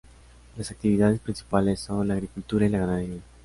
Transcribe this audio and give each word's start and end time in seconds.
Las 0.57 0.71
actividades 0.71 1.19
principales 1.19 1.79
son 1.81 2.07
la 2.07 2.15
agricultura 2.15 2.65
y 2.65 2.69
la 2.69 2.79
ganadería. 2.79 3.21